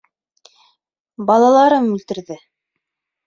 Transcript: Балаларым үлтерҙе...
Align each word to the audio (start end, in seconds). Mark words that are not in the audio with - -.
Балаларым 1.27 1.91
үлтерҙе... 1.97 2.39